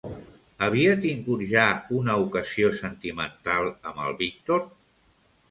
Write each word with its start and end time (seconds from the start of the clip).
Havia 0.67 0.95
tingut 1.03 1.43
ja 1.51 1.65
una 1.99 2.15
ocasió 2.23 2.73
sentimental 2.81 3.71
amb 3.93 4.03
el 4.09 4.19
Víctor? 4.25 4.67